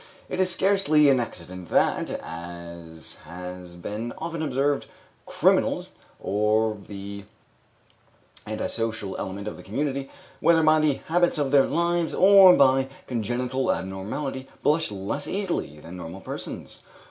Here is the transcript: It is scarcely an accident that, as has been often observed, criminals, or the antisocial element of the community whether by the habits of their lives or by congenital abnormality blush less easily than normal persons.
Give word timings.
It 0.29 0.39
is 0.39 0.49
scarcely 0.49 1.09
an 1.11 1.19
accident 1.19 1.69
that, 1.69 2.09
as 2.23 3.17
has 3.17 3.75
been 3.75 4.13
often 4.17 4.41
observed, 4.41 4.87
criminals, 5.27 5.89
or 6.19 6.73
the 6.75 7.25
antisocial 8.47 9.15
element 9.17 9.47
of 9.47 9.57
the 9.57 9.61
community 9.63 10.09
whether 10.39 10.63
by 10.63 10.79
the 10.79 10.93
habits 11.05 11.37
of 11.37 11.51
their 11.51 11.67
lives 11.67 12.15
or 12.15 12.55
by 12.55 12.89
congenital 13.05 13.71
abnormality 13.71 14.47
blush 14.63 14.89
less 14.89 15.27
easily 15.27 15.79
than 15.79 15.97
normal 15.97 16.21
persons. 16.21 16.81